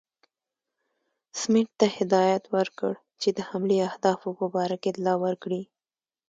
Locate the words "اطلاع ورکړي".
4.91-5.61